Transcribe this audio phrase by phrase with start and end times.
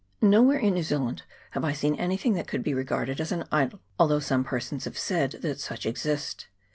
[0.19, 1.21] Nowhere in New Zealand
[1.51, 4.97] have I seen anything that could be regarded as an idol, although some persons have
[4.97, 6.47] said that such exist.